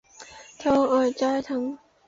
[0.57, 1.77] 蒂尔加滕。